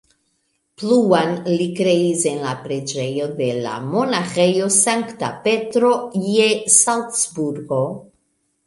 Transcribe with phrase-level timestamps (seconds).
[0.83, 5.95] Pluan li kreis en la preĝejo de la monaĥejo Sankta Petro
[6.35, 7.85] je Salcburgo.